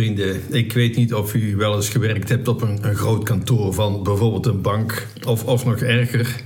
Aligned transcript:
Vrienden, 0.00 0.40
ik 0.50 0.72
weet 0.72 0.96
niet 0.96 1.14
of 1.14 1.34
u 1.34 1.56
wel 1.56 1.76
eens 1.76 1.88
gewerkt 1.88 2.28
hebt 2.28 2.48
op 2.48 2.62
een, 2.62 2.78
een 2.82 2.94
groot 2.94 3.24
kantoor 3.24 3.74
van 3.74 4.02
bijvoorbeeld 4.02 4.46
een 4.46 4.60
bank, 4.60 5.06
of, 5.26 5.44
of 5.44 5.64
nog 5.64 5.76
erger, 5.80 6.36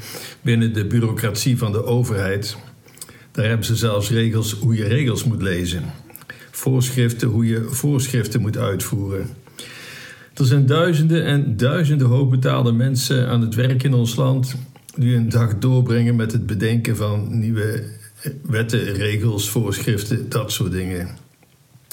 binnen 0.41 0.73
de 0.73 0.86
bureaucratie 0.86 1.58
van 1.58 1.72
de 1.72 1.84
overheid. 1.84 2.56
Daar 3.32 3.46
hebben 3.46 3.67
ze 3.67 3.76
zelfs 3.76 4.10
regels 4.10 4.52
hoe 4.52 4.75
je 4.75 4.84
regels 4.84 5.25
moet 5.25 5.42
lezen. 5.42 5.82
Voorschriften 6.50 7.28
hoe 7.28 7.46
je 7.46 7.62
voorschriften 7.62 8.40
moet 8.40 8.59
uitvoeren. 8.59 9.29
Er 10.34 10.45
zijn 10.45 10.66
duizenden 10.66 11.25
en 11.25 11.57
duizenden 11.57 12.07
hoogbetaalde 12.07 12.73
mensen 12.73 13.29
aan 13.29 13.41
het 13.41 13.55
werk 13.55 13.82
in 13.82 13.95
ons 13.95 14.16
land 14.16 14.57
die 14.96 15.16
een 15.16 15.29
dag 15.29 15.59
doorbrengen 15.59 16.16
met 16.16 16.32
het 16.32 16.46
bedenken 16.46 16.96
van 16.96 17.39
nieuwe 17.39 17.84
wetten, 18.43 18.93
regels, 18.93 19.48
voorschriften, 19.48 20.29
dat 20.29 20.52
soort 20.52 20.73
dingen. 20.73 21.23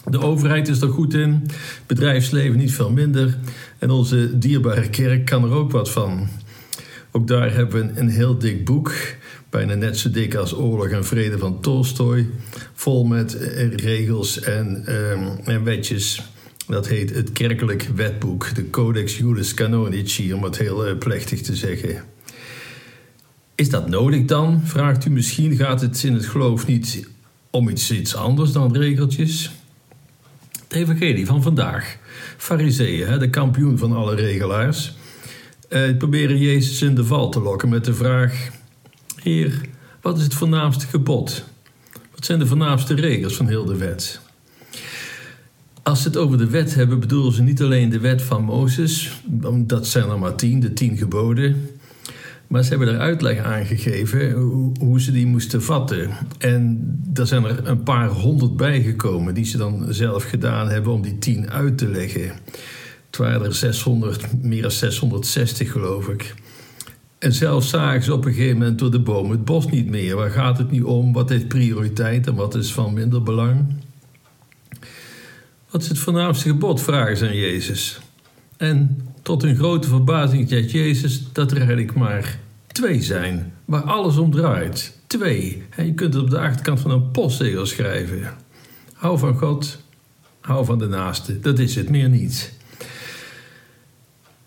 De 0.10 0.20
overheid 0.20 0.68
is 0.68 0.82
er 0.82 0.90
goed 0.90 1.14
in, 1.14 1.46
bedrijfsleven 1.88 2.58
niet 2.58 2.74
veel 2.74 2.92
minder 2.92 3.38
en 3.80 3.90
onze 3.90 4.38
dierbare 4.38 4.90
kerk 4.90 5.26
kan 5.26 5.44
er 5.44 5.52
ook 5.52 5.72
wat 5.72 5.92
van. 5.92 6.28
Ook 7.12 7.28
daar 7.28 7.54
hebben 7.54 7.94
we 7.94 8.00
een 8.00 8.10
heel 8.10 8.38
dik 8.38 8.66
boek, 8.66 8.94
bijna 9.50 9.74
net 9.74 9.98
zo 9.98 10.12
dik 10.12 10.36
als 10.36 10.54
Oorlog 10.56 10.88
en 10.88 11.06
Vrede 11.06 11.38
van 11.38 11.62
Tolstoy, 11.62 12.30
vol 12.74 13.06
met 13.06 13.38
eh, 13.38 13.76
regels 13.76 14.40
en, 14.40 14.96
um, 14.96 15.38
en 15.46 15.64
wetjes. 15.64 16.22
Dat 16.68 16.88
heet 16.88 17.16
het 17.16 17.32
kerkelijk 17.32 17.90
wetboek, 17.96 18.56
de 18.56 18.70
Codex 18.70 19.18
Juris 19.18 19.54
Canonici, 19.54 20.34
om 20.34 20.44
het 20.44 20.58
heel 20.58 20.88
uh, 20.90 20.98
plechtig 20.98 21.42
te 21.42 21.56
zeggen. 21.56 22.04
Is 23.56 23.70
dat 23.70 23.90
nodig 23.90 24.26
dan? 24.26 24.62
Vraagt 24.64 25.06
u 25.06 25.10
misschien. 25.10 25.56
Gaat 25.56 25.82
het 25.82 26.04
in 26.04 26.14
het 26.14 26.26
geloof 26.26 26.68
niet 26.68 27.08
om 27.50 27.70
iets, 27.70 27.92
iets 27.92 28.16
anders 28.16 28.52
dan 28.52 28.78
regeltjes? 28.78 29.52
De 30.72 30.78
evangelie 30.78 31.26
van 31.26 31.42
vandaag. 31.42 31.98
Fariseeën, 32.38 33.20
de 33.20 33.30
kampioen 33.30 33.78
van 33.78 33.92
alle 33.92 34.16
regelaars. 34.16 34.94
Eh, 35.70 35.98
proberen 35.98 36.38
Jezus 36.38 36.82
in 36.82 36.96
de 36.96 37.06
val 37.06 37.30
te 37.30 37.40
lokken 37.40 37.70
met 37.70 37.86
de 37.86 37.94
vraag... 37.94 38.50
Heer, 39.24 39.62
wat 40.02 40.18
is 40.18 40.24
het 40.24 40.34
voornaamste 40.34 40.88
gebod? 40.88 41.44
Wat 42.12 42.26
zijn 42.26 42.40
de 42.40 42.48
voornaamste 42.48 42.94
regels 42.94 43.36
van 43.36 43.48
heel 43.48 43.66
de 43.66 43.78
wet? 43.78 44.20
Als 45.84 46.02
ze 46.02 46.08
het 46.08 46.18
over 46.18 46.38
de 46.38 46.50
wet 46.50 46.76
hebben, 46.76 47.00
bedoelen 47.00 47.34
ze 47.34 47.42
niet 47.42 47.62
alleen 47.62 47.90
de 47.90 48.00
wet 48.00 48.22
van 48.22 48.44
Mozes. 48.44 49.22
Dat 49.58 49.88
zijn 49.88 50.10
er 50.10 50.20
maar 50.20 50.36
tien, 50.36 50.60
de 50.60 50.74
tien 50.74 50.98
geboden. 50.98 51.70
Maar 52.52 52.64
ze 52.64 52.70
hebben 52.70 52.88
er 52.88 53.00
uitleg 53.00 53.38
aan 53.38 53.66
gegeven 53.66 54.32
hoe, 54.80 55.02
ze 55.02 55.12
die 55.12 55.26
moesten 55.26 55.64
vatten. 55.64 56.10
En 56.38 56.94
er 57.14 57.28
zijn 57.28 57.44
er 57.44 57.68
een 57.68 57.84
paar 57.84 58.08
honderd 58.08 58.58
bijgekomen 58.58 59.34
die 59.34 59.46
ze 59.46 59.58
dan 59.58 59.86
zelf 59.94 60.24
gedaan 60.24 60.70
hebben 60.70 60.94
om 60.94 61.02
die 61.02 61.18
tien 61.18 61.50
uit 61.50 61.78
te 61.78 61.88
leggen. 61.88 62.32
Het 63.06 63.18
waren 63.18 63.46
er 63.46 63.54
600, 63.54 64.44
meer 64.44 64.62
dan 64.62 64.72
660 64.72 65.72
geloof 65.72 66.08
ik. 66.08 66.34
En 67.20 67.34
zelfs 67.34 67.70
zagen 67.70 68.04
ze 68.04 68.14
op 68.14 68.26
een 68.26 68.34
gegeven 68.34 68.58
moment 68.58 68.80
door 68.80 68.92
de 68.92 69.02
boom 69.02 69.32
het 69.32 69.46
bos 69.46 69.70
niet 69.70 69.90
meer. 69.90 70.16
Waar 70.16 70.32
gaat 70.32 70.58
het 70.58 70.72
nu 70.72 70.82
om? 70.82 71.14
Wat 71.14 71.30
heeft 71.30 71.48
prioriteit 71.48 72.28
en 72.28 72.36
wat 72.36 72.56
is 72.56 72.74
van 72.74 72.94
minder 72.94 73.24
belang? 73.24 73.66
Wat 75.70 75.82
is 75.82 75.88
het 75.88 76.00
voornaamste 76.00 76.50
gebod? 76.50 76.82
vragen 76.82 77.18
ze 77.18 77.28
aan 77.28 77.36
Jezus. 77.36 78.00
En 78.58 78.98
tot 79.22 79.42
hun 79.42 79.56
grote 79.56 79.88
verbazing 79.88 80.50
zegt 80.50 80.72
Jezus 80.72 81.24
dat 81.34 81.52
er 81.52 81.58
eigenlijk 81.58 81.94
maar 81.94 82.40
twee 82.68 83.02
zijn, 83.02 83.54
waar 83.66 83.84
alles 83.84 84.18
om 84.18 84.32
draait. 84.32 85.00
Twee. 85.08 85.64
En 85.70 85.86
je 85.86 85.94
kunt 85.94 86.14
het 86.14 86.24
op 86.24 86.30
de 86.30 86.40
achterkant 86.40 86.80
van 86.80 86.92
een 86.92 87.12
postzegel 87.12 87.66
schrijven. 87.66 88.34
Hou 88.94 89.18
van 89.18 89.38
God, 89.38 89.82
hou 90.40 90.66
van 90.66 90.80
de 90.80 90.88
naaste. 90.88 91.40
Dat 91.40 91.60
is 91.60 91.76
het, 91.76 91.90
meer 91.90 92.10
niet. 92.10 92.54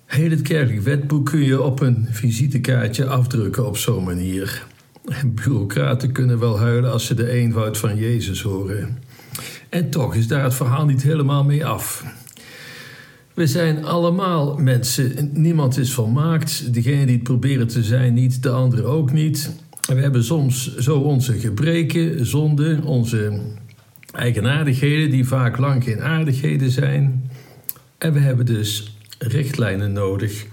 Heel 0.05 0.31
het 0.31 0.43
kerkelijk 0.43 0.83
wetboek 0.83 1.27
kun 1.27 1.43
je 1.43 1.63
op 1.63 1.81
een 1.81 2.09
visitekaartje 2.11 3.07
afdrukken 3.07 3.67
op 3.67 3.77
zo'n 3.77 4.05
manier. 4.05 4.67
bureaucraten 5.27 6.13
kunnen 6.13 6.39
wel 6.39 6.59
huilen 6.59 6.93
als 6.93 7.07
ze 7.07 7.15
de 7.15 7.31
eenvoud 7.31 7.79
van 7.79 7.97
Jezus 7.97 8.43
horen. 8.43 8.99
En 9.69 9.91
toch 9.91 10.15
is 10.15 10.29
daar 10.29 10.43
het 10.43 10.55
verhaal 10.55 10.85
niet 10.85 11.03
helemaal 11.03 11.45
mee 11.45 11.67
af. 11.67 12.05
We 13.35 13.47
zijn 13.47 13.85
allemaal 13.85 14.57
mensen. 14.57 15.31
Niemand 15.33 15.79
is 15.79 15.93
volmaakt. 15.93 16.75
Degene 16.75 17.07
die 17.07 17.15
het 17.15 17.23
proberen 17.23 17.67
te 17.67 17.83
zijn 17.83 18.15
niet, 18.15 18.43
de 18.43 18.51
andere 18.51 18.85
ook 18.85 19.13
niet. 19.13 19.51
We 19.87 20.01
hebben 20.01 20.25
soms 20.25 20.77
zo 20.77 20.99
onze 20.99 21.39
gebreken, 21.39 22.27
zonden, 22.27 22.83
onze 22.83 23.41
eigenaardigheden, 24.13 25.11
die 25.11 25.27
vaak 25.27 25.59
lang 25.59 25.85
geen 25.85 26.01
aardigheden 26.01 26.71
zijn. 26.71 27.31
En 27.99 28.13
we 28.13 28.19
hebben 28.19 28.47
dus 28.47 28.97
richtlijnen 29.19 29.93
nodig 29.93 30.47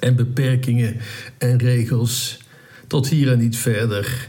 en 0.00 0.16
beperkingen 0.16 0.96
en 1.38 1.58
regels 1.58 2.38
tot 2.86 3.08
hier 3.08 3.32
en 3.32 3.38
niet 3.38 3.56
verder. 3.56 4.28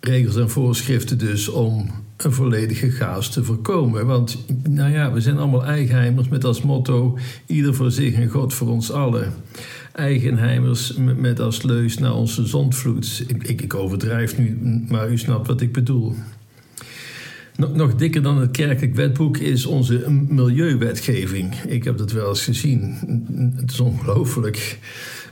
Regels 0.00 0.36
en 0.36 0.50
voorschriften 0.50 1.18
dus 1.18 1.48
om 1.48 2.01
een 2.24 2.32
volledige 2.32 2.90
chaos 2.90 3.28
te 3.28 3.44
voorkomen. 3.44 4.06
Want 4.06 4.44
nou 4.68 4.92
ja, 4.92 5.12
we 5.12 5.20
zijn 5.20 5.38
allemaal 5.38 5.64
eigenheimers 5.64 6.28
met 6.28 6.44
als 6.44 6.62
motto: 6.62 7.18
ieder 7.46 7.74
voor 7.74 7.90
zich 7.90 8.14
en 8.14 8.28
God 8.28 8.54
voor 8.54 8.68
ons 8.68 8.90
allen. 8.90 9.32
Eigenheimers 9.92 10.96
met 11.16 11.40
als 11.40 11.62
leus 11.62 11.98
naar 11.98 12.14
onze 12.14 12.46
zondvloed. 12.46 13.24
Ik, 13.26 13.60
ik, 13.60 13.74
overdrijf 13.74 14.38
nu, 14.38 14.58
maar 14.88 15.10
u 15.10 15.18
snapt 15.18 15.46
wat 15.46 15.60
ik 15.60 15.72
bedoel. 15.72 16.14
Nog, 17.56 17.74
nog 17.74 17.94
dikker 17.94 18.22
dan 18.22 18.38
het 18.38 18.50
kerkelijk 18.50 18.94
wetboek 18.94 19.36
is 19.36 19.66
onze 19.66 20.10
milieuwetgeving. 20.28 21.54
Ik 21.54 21.84
heb 21.84 21.98
dat 21.98 22.12
wel 22.12 22.28
eens 22.28 22.44
gezien. 22.44 22.94
Het 23.56 23.70
is 23.70 23.80
ongelooflijk. 23.80 24.78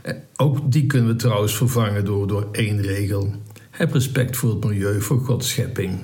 Eh, 0.03 0.15
ook 0.37 0.73
die 0.73 0.87
kunnen 0.87 1.09
we 1.09 1.17
trouwens 1.17 1.57
vervangen 1.57 2.05
door, 2.05 2.27
door 2.27 2.49
één 2.53 2.81
regel. 2.81 3.35
Heb 3.71 3.93
respect 3.93 4.37
voor 4.37 4.51
het 4.51 4.65
milieu, 4.65 5.01
voor 5.01 5.19
Gods 5.19 5.49
schepping. 5.49 5.99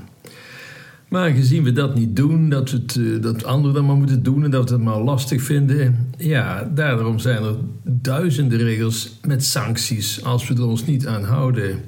Maar 1.09 1.31
gezien 1.31 1.63
we 1.63 1.73
dat 1.73 1.95
niet 1.95 2.17
doen, 2.17 2.49
dat, 2.49 2.71
het, 2.71 2.97
eh, 2.97 3.23
dat 3.23 3.45
anderen 3.45 3.75
dat 3.75 3.85
maar 3.85 3.97
moeten 3.97 4.23
doen 4.23 4.45
en 4.45 4.51
dat 4.51 4.69
we 4.69 4.75
het 4.75 4.85
maar 4.85 5.01
lastig 5.01 5.43
vinden, 5.43 6.09
ja, 6.19 6.71
daarom 6.75 7.19
zijn 7.19 7.43
er 7.43 7.55
duizenden 7.83 8.59
regels 8.59 9.19
met 9.27 9.45
sancties 9.45 10.25
als 10.25 10.49
we 10.49 10.55
er 10.55 10.67
ons 10.67 10.87
niet 10.87 11.07
aan 11.07 11.25
houden. 11.25 11.81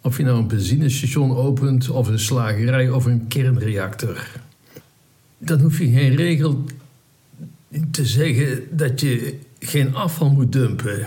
Of 0.00 0.16
je 0.16 0.22
nou 0.22 0.38
een 0.38 0.48
benzinestation 0.48 1.36
opent, 1.36 1.90
of 1.90 2.08
een 2.08 2.18
slagerij 2.18 2.90
of 2.90 3.04
een 3.04 3.26
kernreactor. 3.28 4.26
Dan 5.38 5.60
hoef 5.60 5.78
je 5.78 5.90
geen 5.90 6.14
regel 6.14 6.64
te 7.90 8.04
zeggen 8.04 8.62
dat 8.70 9.00
je 9.00 9.38
geen 9.58 9.94
afval 9.94 10.30
moet 10.30 10.52
dumpen. 10.52 11.06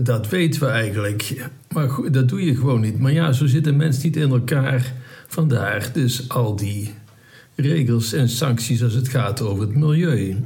dat 0.00 0.28
weten 0.28 0.60
we 0.60 0.66
eigenlijk. 0.66 1.48
Maar 1.72 1.88
goed, 1.88 2.12
dat 2.12 2.28
doe 2.28 2.44
je 2.44 2.56
gewoon 2.56 2.80
niet. 2.80 2.98
Maar 2.98 3.12
ja, 3.12 3.32
zo 3.32 3.46
zitten 3.46 3.76
mensen 3.76 4.02
niet 4.02 4.16
in 4.16 4.30
elkaar. 4.30 4.92
Vandaar 5.26 5.90
dus 5.92 6.28
al 6.28 6.56
die 6.56 6.94
regels 7.54 8.12
en 8.12 8.28
sancties 8.28 8.82
als 8.82 8.94
het 8.94 9.08
gaat 9.08 9.40
over 9.40 9.66
het 9.66 9.76
milieu. 9.76 10.36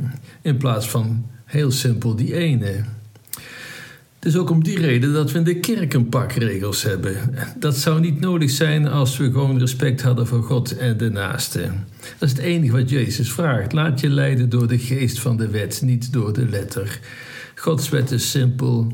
In 0.43 0.57
plaats 0.57 0.89
van 0.89 1.27
heel 1.45 1.71
simpel 1.71 2.17
die 2.17 2.35
ene. 2.35 2.85
Het 4.19 4.29
is 4.29 4.37
ook 4.37 4.51
om 4.51 4.65
die 4.65 4.79
reden 4.79 5.13
dat 5.13 5.33
we 5.33 5.39
in 5.39 5.45
de 5.45 5.61
kerk 5.61 5.95
een 5.95 6.09
pak 6.09 6.33
regels 6.33 6.83
hebben. 6.83 7.17
Dat 7.59 7.77
zou 7.77 8.01
niet 8.01 8.21
nodig 8.21 8.51
zijn 8.51 8.89
als 8.89 9.17
we 9.17 9.25
gewoon 9.25 9.59
respect 9.59 10.03
hadden 10.03 10.27
voor 10.27 10.43
God 10.43 10.77
en 10.77 10.97
de 10.97 11.11
naaste. 11.11 11.61
Dat 12.19 12.29
is 12.29 12.31
het 12.31 12.39
enige 12.39 12.73
wat 12.73 12.91
Jezus 12.91 13.33
vraagt. 13.33 13.73
Laat 13.73 14.01
je 14.01 14.09
leiden 14.09 14.49
door 14.49 14.69
de 14.69 14.79
geest 14.79 15.19
van 15.19 15.37
de 15.37 15.49
wet, 15.49 15.83
niet 15.83 16.13
door 16.13 16.33
de 16.33 16.49
letter. 16.49 17.01
Gods 17.55 17.89
wet 17.89 18.11
is 18.11 18.31
simpel, 18.31 18.93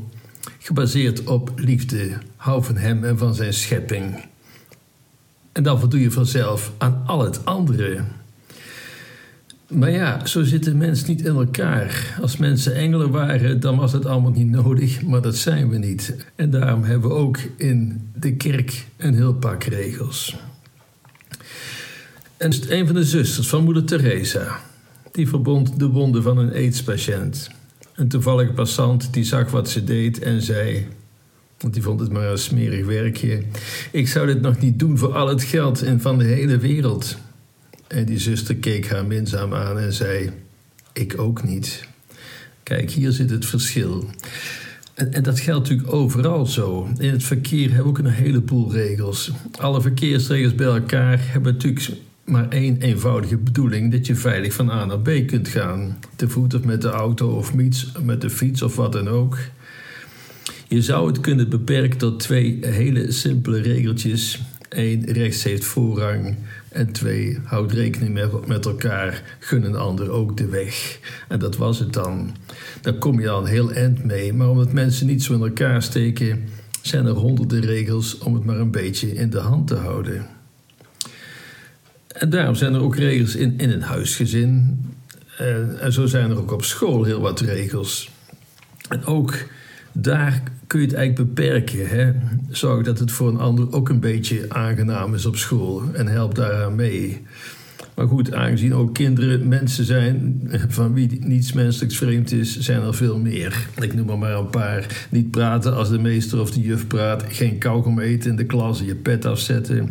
gebaseerd 0.59 1.23
op 1.23 1.51
liefde. 1.55 2.17
Hou 2.35 2.63
van 2.63 2.77
Hem 2.77 3.03
en 3.03 3.17
van 3.17 3.35
Zijn 3.35 3.53
schepping. 3.53 4.25
En 5.55 5.63
dan 5.63 5.79
voldoe 5.79 6.01
je 6.01 6.11
vanzelf 6.11 6.71
aan 6.77 7.03
al 7.05 7.23
het 7.23 7.45
andere. 7.45 8.03
Maar 9.67 9.91
ja, 9.91 10.25
zo 10.25 10.43
zitten 10.43 10.77
mensen 10.77 11.07
niet 11.09 11.21
in 11.21 11.35
elkaar. 11.35 12.17
Als 12.21 12.37
mensen 12.37 12.75
engelen 12.75 13.11
waren, 13.11 13.59
dan 13.59 13.77
was 13.77 13.91
het 13.91 14.05
allemaal 14.05 14.31
niet 14.31 14.49
nodig, 14.49 15.01
maar 15.01 15.21
dat 15.21 15.35
zijn 15.35 15.69
we 15.69 15.77
niet. 15.77 16.15
En 16.35 16.49
daarom 16.49 16.83
hebben 16.83 17.09
we 17.09 17.15
ook 17.15 17.37
in 17.57 18.09
de 18.15 18.35
kerk 18.35 18.87
een 18.97 19.13
heel 19.13 19.33
pak 19.33 19.63
regels. 19.63 20.35
En 22.37 22.53
een 22.69 22.85
van 22.85 22.95
de 22.95 23.05
zusters 23.05 23.47
van 23.47 23.63
moeder 23.63 23.85
Teresa, 23.85 24.59
die 25.11 25.27
verbond 25.27 25.79
de 25.79 25.87
wonden 25.87 26.23
van 26.23 26.37
een 26.37 26.53
aidspatiënt. 26.53 27.49
Een 27.95 28.07
toevallige 28.07 28.53
passant 28.53 29.13
die 29.13 29.23
zag 29.23 29.51
wat 29.51 29.69
ze 29.69 29.83
deed 29.83 30.19
en 30.19 30.41
zei: 30.41 30.87
want 31.65 31.77
die 31.77 31.85
vond 31.85 31.99
het 31.99 32.11
maar 32.11 32.31
een 32.31 32.37
smerig 32.37 32.85
werkje. 32.85 33.41
Ik 33.91 34.07
zou 34.07 34.27
dit 34.27 34.41
nog 34.41 34.59
niet 34.59 34.79
doen 34.79 34.97
voor 34.97 35.13
al 35.13 35.27
het 35.27 35.43
geld 35.43 35.81
en 35.81 36.01
van 36.01 36.17
de 36.17 36.23
hele 36.23 36.57
wereld. 36.57 37.17
En 37.87 38.05
die 38.05 38.19
zuster 38.19 38.55
keek 38.55 38.89
haar 38.89 39.05
minzaam 39.05 39.53
aan 39.53 39.79
en 39.79 39.93
zei: 39.93 40.29
Ik 40.93 41.19
ook 41.19 41.43
niet. 41.43 41.87
Kijk, 42.63 42.91
hier 42.91 43.11
zit 43.11 43.29
het 43.29 43.45
verschil. 43.45 44.09
En, 44.93 45.13
en, 45.13 45.23
dat 45.23 45.39
geldt 45.39 45.69
natuurlijk 45.69 45.93
overal 45.93 46.45
zo. 46.45 46.89
In 46.97 47.09
het 47.09 47.23
verkeer 47.23 47.67
hebben 47.67 47.83
we 47.83 47.89
ook 47.89 48.05
een 48.05 48.13
heleboel 48.13 48.71
regels. 48.71 49.31
Alle 49.59 49.81
verkeersregels 49.81 50.55
bij 50.55 50.67
elkaar 50.67 51.19
hebben 51.21 51.53
natuurlijk 51.53 51.91
maar 52.23 52.49
één 52.49 52.81
eenvoudige 52.81 53.37
bedoeling: 53.37 53.91
dat 53.91 54.07
je 54.07 54.15
veilig 54.15 54.53
van 54.53 54.69
A 54.69 54.85
naar 54.85 54.99
B 54.99 55.27
kunt 55.27 55.47
gaan. 55.47 55.97
Te 56.15 56.29
voet 56.29 56.53
of 56.53 56.63
met 56.63 56.81
de 56.81 56.89
auto 56.89 57.29
of 57.29 57.53
met 58.03 58.21
de 58.21 58.29
fiets 58.29 58.61
of 58.61 58.75
wat 58.75 58.91
dan 58.91 59.07
ook. 59.07 59.37
Je 60.67 60.81
zou 60.81 61.07
het 61.07 61.19
kunnen 61.19 61.49
beperken 61.49 61.97
tot 61.97 62.19
twee 62.19 62.57
hele 62.61 63.11
simpele 63.11 63.61
regeltjes. 63.61 64.41
Eén, 64.69 65.05
rechts 65.05 65.43
heeft 65.43 65.63
voorrang. 65.63 66.35
En 66.69 66.91
twee, 66.91 67.39
houd 67.43 67.71
rekening 67.71 68.43
met, 68.47 68.65
elkaar. 68.65 69.37
Gun 69.39 69.63
een 69.63 69.75
ander 69.75 70.09
ook 70.09 70.37
de 70.37 70.47
weg. 70.47 70.99
En 71.27 71.39
dat 71.39 71.57
was 71.57 71.79
het 71.79 71.93
dan. 71.93 72.35
Daar 72.81 72.93
kom 72.93 73.19
je 73.19 73.27
een 73.27 73.45
heel 73.45 73.71
eind 73.71 74.03
mee. 74.03 74.33
Maar 74.33 74.49
omdat 74.49 74.73
mensen 74.73 75.07
niet 75.07 75.23
zo 75.23 75.33
in 75.33 75.41
elkaar 75.41 75.81
steken, 75.81 76.43
zijn 76.81 77.05
er 77.05 77.13
honderden 77.13 77.61
regels 77.61 78.17
om 78.17 78.33
het 78.33 78.45
maar 78.45 78.59
een 78.59 78.71
beetje 78.71 79.13
in 79.13 79.29
de 79.29 79.39
hand 79.39 79.67
te 79.67 79.75
houden. 79.75 80.25
En 82.07 82.29
daarom 82.29 82.55
zijn 82.55 82.73
er 82.73 82.81
ook 82.81 82.95
regels 82.95 83.35
in, 83.35 83.53
in 83.57 83.69
een 83.69 83.81
huisgezin. 83.81 84.79
En, 85.37 85.79
en 85.79 85.93
zo 85.93 86.05
zijn 86.05 86.29
er 86.29 86.37
ook 86.37 86.51
op 86.51 86.63
school 86.63 87.03
heel 87.03 87.21
wat 87.21 87.39
regels. 87.39 88.11
En 88.89 89.05
ook 89.05 89.37
daar 89.91 90.43
kun 90.67 90.79
je 90.79 90.85
het 90.85 90.95
eigenlijk 90.95 91.33
beperken. 91.33 91.87
Hè? 91.87 92.11
Zorg 92.49 92.83
dat 92.83 92.99
het 92.99 93.11
voor 93.11 93.27
een 93.27 93.39
ander 93.39 93.73
ook 93.73 93.89
een 93.89 93.99
beetje 93.99 94.45
aangenaam 94.47 95.13
is 95.13 95.25
op 95.25 95.35
school 95.35 95.83
en 95.93 96.07
help 96.07 96.35
daaraan 96.35 96.75
mee. 96.75 97.21
Maar 97.95 98.07
goed, 98.07 98.33
aangezien 98.33 98.73
ook 98.73 98.93
kinderen 98.93 99.47
mensen 99.47 99.85
zijn 99.85 100.41
van 100.67 100.93
wie 100.93 101.25
niets 101.25 101.53
menselijks 101.53 101.97
vreemd 101.97 102.31
is, 102.31 102.59
zijn 102.59 102.81
er 102.81 102.93
veel 102.93 103.19
meer. 103.19 103.67
Ik 103.79 103.93
noem 103.93 104.09
er 104.09 104.17
maar 104.17 104.37
een 104.37 104.49
paar. 104.49 105.07
Niet 105.09 105.31
praten 105.31 105.75
als 105.75 105.89
de 105.89 105.99
meester 105.99 106.39
of 106.39 106.51
de 106.51 106.59
juf 106.59 106.87
praat. 106.87 107.23
Geen 107.27 107.57
kauwgom 107.57 107.99
eten 107.99 108.29
in 108.29 108.35
de 108.35 108.45
klas, 108.45 108.79
je 108.79 108.95
pet 108.95 109.25
afzetten. 109.25 109.89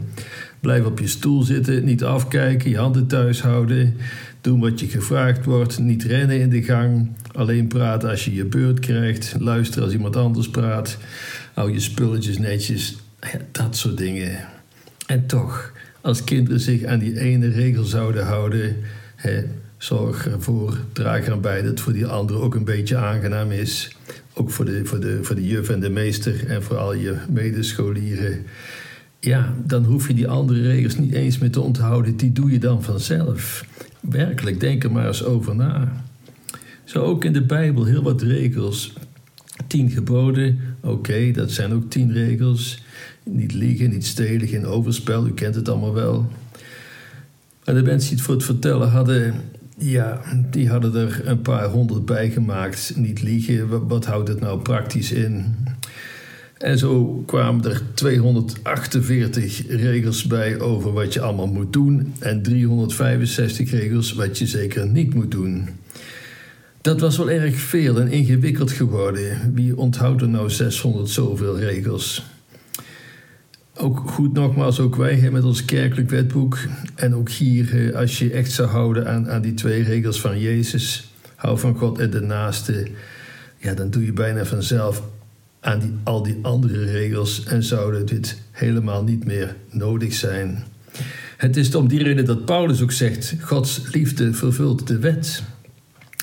Blijf 0.60 0.84
op 0.84 0.98
je 0.98 1.06
stoel 1.06 1.42
zitten, 1.42 1.84
niet 1.84 2.04
afkijken, 2.04 2.70
je 2.70 2.76
handen 2.76 3.06
thuis 3.06 3.42
houden. 3.42 3.96
Doen 4.44 4.60
wat 4.60 4.80
je 4.80 4.88
gevraagd 4.88 5.44
wordt, 5.44 5.78
niet 5.78 6.02
rennen 6.02 6.40
in 6.40 6.50
de 6.50 6.62
gang. 6.62 7.08
Alleen 7.32 7.66
praten 7.66 8.10
als 8.10 8.24
je 8.24 8.34
je 8.34 8.44
beurt 8.44 8.78
krijgt. 8.78 9.34
Luisteren 9.38 9.84
als 9.84 9.92
iemand 9.92 10.16
anders 10.16 10.48
praat. 10.48 10.98
Hou 11.54 11.72
je 11.72 11.80
spulletjes 11.80 12.38
netjes. 12.38 12.96
Dat 13.50 13.76
soort 13.76 13.96
dingen. 13.96 14.38
En 15.06 15.26
toch, 15.26 15.72
als 16.00 16.24
kinderen 16.24 16.60
zich 16.60 16.84
aan 16.84 16.98
die 16.98 17.20
ene 17.20 17.48
regel 17.48 17.84
zouden 17.84 18.26
houden, 18.26 18.76
hè, 19.16 19.44
zorg 19.76 20.28
ervoor, 20.28 20.78
draag 20.92 21.24
erbij 21.24 21.56
dat 21.56 21.70
het 21.70 21.80
voor 21.80 21.92
die 21.92 22.06
anderen 22.06 22.42
ook 22.42 22.54
een 22.54 22.64
beetje 22.64 22.96
aangenaam 22.96 23.50
is. 23.50 23.96
Ook 24.34 24.50
voor 24.50 24.64
de, 24.64 24.84
voor, 24.84 25.00
de, 25.00 25.18
voor 25.22 25.34
de 25.34 25.46
juf 25.46 25.68
en 25.68 25.80
de 25.80 25.90
meester 25.90 26.46
en 26.46 26.62
voor 26.62 26.76
al 26.76 26.94
je 26.94 27.16
medescholieren. 27.28 28.42
Ja, 29.20 29.54
dan 29.66 29.84
hoef 29.84 30.08
je 30.08 30.14
die 30.14 30.28
andere 30.28 30.62
regels 30.62 30.98
niet 30.98 31.12
eens 31.12 31.38
meer 31.38 31.50
te 31.50 31.60
onthouden. 31.60 32.16
Die 32.16 32.32
doe 32.32 32.50
je 32.50 32.58
dan 32.58 32.82
vanzelf. 32.82 33.64
Werkelijk, 34.10 34.60
denk 34.60 34.84
er 34.84 34.92
maar 34.92 35.06
eens 35.06 35.24
over 35.24 35.54
na. 35.54 36.04
Zo 36.84 37.02
ook 37.02 37.24
in 37.24 37.32
de 37.32 37.42
Bijbel 37.42 37.84
heel 37.84 38.02
wat 38.02 38.22
regels. 38.22 38.92
Tien 39.66 39.90
geboden, 39.90 40.58
oké, 40.80 41.30
dat 41.30 41.50
zijn 41.50 41.72
ook 41.72 41.90
tien 41.90 42.12
regels. 42.12 42.82
Niet 43.22 43.52
liegen, 43.52 43.90
niet 43.90 44.06
stelen, 44.06 44.48
geen 44.48 44.66
overspel, 44.66 45.26
u 45.26 45.32
kent 45.32 45.54
het 45.54 45.68
allemaal 45.68 45.94
wel. 45.94 46.30
Maar 47.64 47.74
de 47.74 47.82
mensen 47.82 48.08
die 48.08 48.16
het 48.16 48.26
voor 48.26 48.34
het 48.34 48.44
vertellen 48.44 48.90
hadden, 48.90 49.34
ja, 49.78 50.20
die 50.50 50.68
hadden 50.68 50.94
er 50.94 51.28
een 51.28 51.42
paar 51.42 51.68
honderd 51.68 52.04
bij 52.04 52.30
gemaakt. 52.30 52.92
Niet 52.96 53.22
liegen, 53.22 53.88
wat 53.88 54.04
houdt 54.04 54.28
het 54.28 54.40
nou 54.40 54.60
praktisch 54.60 55.12
in? 55.12 55.54
En 56.58 56.78
zo 56.78 57.22
kwamen 57.26 57.64
er 57.64 57.82
248 57.94 59.66
regels 59.68 60.26
bij 60.26 60.60
over 60.60 60.92
wat 60.92 61.12
je 61.12 61.20
allemaal 61.20 61.46
moet 61.46 61.72
doen 61.72 62.14
en 62.18 62.42
365 62.42 63.70
regels 63.70 64.12
wat 64.12 64.38
je 64.38 64.46
zeker 64.46 64.86
niet 64.86 65.14
moet 65.14 65.30
doen. 65.30 65.68
Dat 66.80 67.00
was 67.00 67.16
wel 67.16 67.30
erg 67.30 67.56
veel 67.56 68.00
en 68.00 68.08
ingewikkeld 68.08 68.72
geworden. 68.72 69.54
Wie 69.54 69.76
onthoudt 69.76 70.22
er 70.22 70.28
nou 70.28 70.50
600 70.50 71.08
zoveel 71.08 71.58
regels? 71.58 72.24
Ook 73.76 74.10
goed 74.10 74.32
nogmaals, 74.32 74.80
ook 74.80 74.96
wij 74.96 75.30
met 75.30 75.44
ons 75.44 75.64
kerkelijk 75.64 76.10
wetboek. 76.10 76.58
En 76.94 77.14
ook 77.14 77.30
hier, 77.30 77.88
eh, 77.88 77.96
als 77.96 78.18
je 78.18 78.30
echt 78.30 78.52
zou 78.52 78.68
houden 78.68 79.08
aan, 79.08 79.30
aan 79.30 79.42
die 79.42 79.54
twee 79.54 79.82
regels 79.82 80.20
van 80.20 80.40
Jezus, 80.40 81.12
hou 81.34 81.58
van 81.58 81.76
God 81.76 81.98
en 81.98 82.10
de 82.10 82.20
naaste, 82.20 82.86
ja, 83.58 83.74
dan 83.74 83.90
doe 83.90 84.04
je 84.04 84.12
bijna 84.12 84.44
vanzelf 84.44 85.02
aan 85.64 86.00
al 86.02 86.22
die 86.22 86.38
andere 86.42 86.84
regels 86.84 87.44
en 87.44 87.62
zouden 87.62 88.06
dit 88.06 88.38
helemaal 88.50 89.04
niet 89.04 89.24
meer 89.24 89.56
nodig 89.70 90.14
zijn. 90.14 90.64
Het 91.36 91.56
is 91.56 91.74
om 91.74 91.88
die 91.88 92.02
reden 92.02 92.24
dat 92.24 92.44
Paulus 92.44 92.82
ook 92.82 92.92
zegt: 92.92 93.34
Gods 93.40 93.80
liefde 93.92 94.32
vervult 94.32 94.86
de 94.86 94.98
wet. 94.98 95.42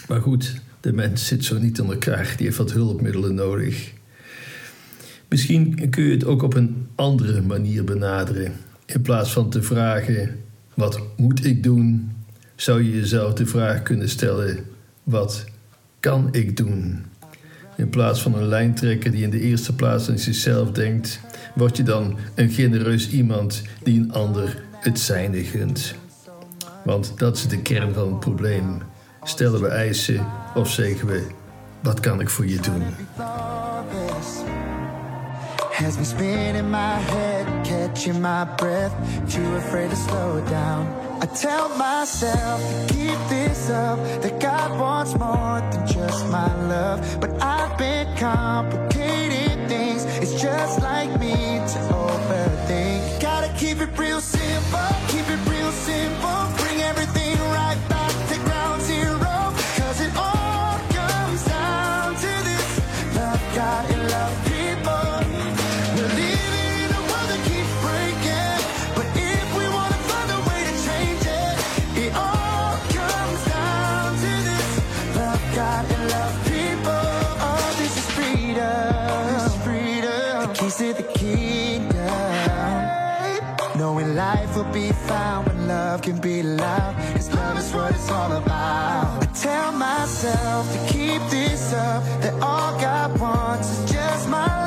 Maar 0.07 0.21
goed, 0.21 0.61
de 0.79 0.93
mens 0.93 1.27
zit 1.27 1.45
zo 1.45 1.59
niet 1.59 1.77
in 1.77 1.91
elkaar, 1.91 2.33
die 2.37 2.45
heeft 2.45 2.57
wat 2.57 2.71
hulpmiddelen 2.71 3.35
nodig. 3.35 3.91
Misschien 5.29 5.89
kun 5.89 6.03
je 6.03 6.11
het 6.11 6.25
ook 6.25 6.41
op 6.41 6.53
een 6.53 6.87
andere 6.95 7.41
manier 7.41 7.83
benaderen. 7.83 8.53
In 8.85 9.01
plaats 9.01 9.31
van 9.31 9.49
te 9.49 9.63
vragen: 9.63 10.35
wat 10.73 11.01
moet 11.17 11.45
ik 11.45 11.63
doen? 11.63 12.11
Zou 12.55 12.83
je 12.83 12.91
jezelf 12.91 13.33
de 13.33 13.45
vraag 13.45 13.83
kunnen 13.83 14.09
stellen: 14.09 14.59
wat 15.03 15.45
kan 15.99 16.29
ik 16.31 16.57
doen? 16.57 17.09
In 17.77 17.89
plaats 17.89 18.21
van 18.21 18.33
een 18.33 18.47
lijntrekker 18.47 19.11
die 19.11 19.23
in 19.23 19.29
de 19.29 19.39
eerste 19.39 19.75
plaats 19.75 20.09
aan 20.09 20.17
zichzelf 20.17 20.71
denkt, 20.71 21.19
word 21.55 21.77
je 21.77 21.83
dan 21.83 22.17
een 22.35 22.49
genereus 22.49 23.09
iemand 23.09 23.61
die 23.83 23.99
een 23.99 24.13
ander 24.13 24.63
het 24.79 24.99
zijne 24.99 25.43
gunt. 25.43 25.95
Want 26.83 27.13
dat 27.17 27.37
is 27.37 27.47
de 27.47 27.61
kern 27.61 27.93
van 27.93 28.07
het 28.07 28.19
probleem. 28.19 28.81
Stellen 29.23 29.61
we 29.61 29.67
eisen 29.67 30.25
of 30.55 30.69
zeggen 30.69 31.07
we: 31.07 31.27
wat 31.81 31.99
kan 31.99 32.19
ik 32.19 32.29
voor 32.29 32.47
je 32.47 32.59
doen? 32.59 32.83
Has 35.71 36.13
my 36.15 36.99
head, 36.99 37.65
catching 37.65 38.21
my 38.21 38.45
breath. 38.55 38.91
Too 39.27 39.55
afraid 39.55 39.89
to 39.89 39.95
slow 39.95 40.49
down. 40.49 41.10
I 41.21 41.27
tell 41.27 41.69
myself 41.77 42.59
to 42.87 42.93
keep 42.95 43.19
this 43.29 43.69
up, 43.69 43.99
that 44.23 44.39
God 44.39 44.79
wants 44.79 45.13
more 45.19 45.61
than 45.71 45.85
just 45.85 46.25
my 46.29 46.51
love. 46.67 46.99
But 47.21 47.39
I've 47.39 47.77
been 47.77 48.07
complicating 48.17 49.67
things. 49.67 50.03
It's 50.19 50.41
just 50.41 50.81
like 50.81 51.11
me 51.19 51.61
to 51.73 51.79
overthink. 51.93 53.21
Gotta 53.21 53.53
keep 53.55 53.81
it 53.81 53.95
real 53.99 54.19
simple, 54.19 54.95
keep 55.09 55.29
it 55.29 55.47
real 55.47 55.71
simple. 55.71 56.50
Life 84.13 84.55
will 84.55 84.71
be 84.73 84.91
found 84.91 85.47
when 85.47 85.67
love 85.67 86.01
can 86.01 86.19
be 86.19 86.43
loud. 86.43 86.95
Cause 87.13 87.33
love 87.33 87.57
is 87.57 87.71
what 87.73 87.93
it's 87.93 88.11
all 88.11 88.31
about. 88.31 89.23
I 89.23 89.25
tell 89.33 89.71
myself 89.71 90.71
to 90.73 90.93
keep 90.93 91.21
this 91.29 91.73
up. 91.73 92.03
That 92.21 92.33
all 92.41 92.79
God 92.79 93.19
wants 93.19 93.69
is 93.69 93.91
just 93.91 94.29
my 94.29 94.60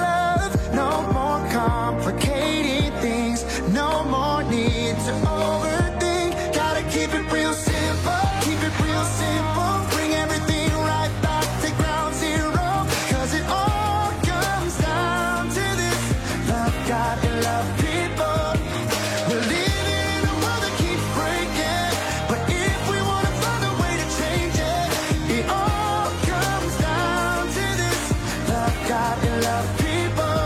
God 28.95 29.19
and 29.29 29.39
love 29.51 29.69
people. 29.87 30.37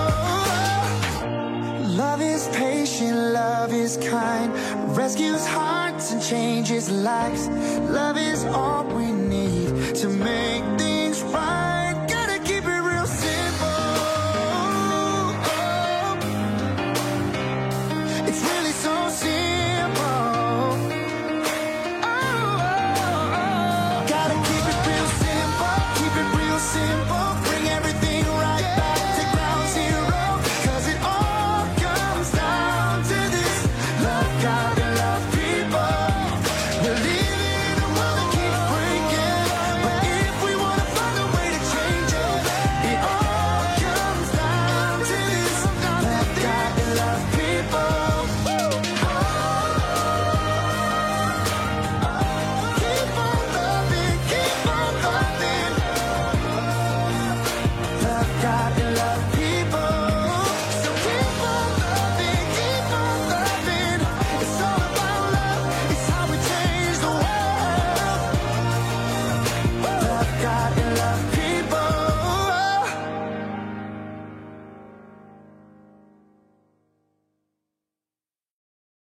Love 2.02 2.20
is 2.22 2.48
patient, 2.64 3.18
love 3.40 3.72
is 3.74 3.98
kind, 3.98 4.48
rescues 4.96 5.46
hearts 5.46 6.12
and 6.12 6.22
changes 6.22 6.90
lives. 6.90 7.48
Love 7.98 8.16
is 8.16 8.44
all 8.46 8.84
we 8.84 9.12
need 9.12 9.68
to 9.96 10.08
make 10.08 10.64
things 10.80 11.22
right. 11.24 11.96
Oh. 13.60 13.84
It's 18.28 18.42
real. 18.44 18.57